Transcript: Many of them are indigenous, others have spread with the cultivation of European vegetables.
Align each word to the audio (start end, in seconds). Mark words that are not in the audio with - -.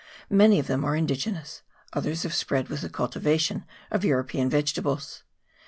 Many 0.31 0.57
of 0.57 0.65
them 0.65 0.83
are 0.83 0.95
indigenous, 0.95 1.61
others 1.93 2.23
have 2.23 2.33
spread 2.33 2.69
with 2.69 2.81
the 2.81 2.89
cultivation 2.89 3.65
of 3.91 4.03
European 4.03 4.49
vegetables. 4.49 5.21